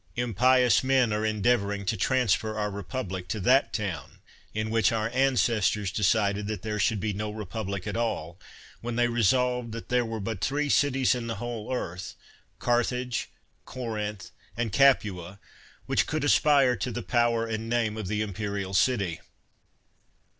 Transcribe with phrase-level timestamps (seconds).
[0.15, 4.17] Impious men are en deavoring to transfer our republic to that town
[4.51, 8.39] in which our ancestors decided that there should be no republic at all,
[8.81, 12.15] when they resolved that there were but three cities in the whole earth,
[12.57, 13.29] Carthage,
[13.63, 15.37] Corinth, and Capua,
[15.85, 18.89] which could aspire to the power and name of the imperial 85 THE WORLD'S FAMOUS
[18.97, 19.27] ORATIONS city.